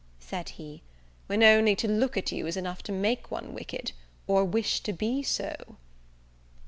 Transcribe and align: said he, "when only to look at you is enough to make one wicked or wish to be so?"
said 0.19 0.49
he, 0.57 0.81
"when 1.27 1.43
only 1.43 1.75
to 1.75 1.87
look 1.87 2.17
at 2.17 2.31
you 2.31 2.47
is 2.47 2.57
enough 2.57 2.81
to 2.81 2.91
make 2.91 3.29
one 3.29 3.53
wicked 3.53 3.91
or 4.25 4.43
wish 4.43 4.79
to 4.79 4.91
be 4.93 5.21
so?" 5.21 5.55